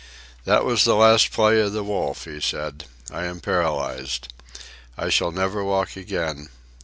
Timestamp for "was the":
0.65-0.95